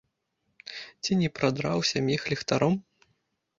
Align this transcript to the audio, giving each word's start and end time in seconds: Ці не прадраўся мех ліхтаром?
Ці 1.03 1.11
не 1.19 1.29
прадраўся 1.37 1.97
мех 2.09 2.21
ліхтаром? 2.33 2.73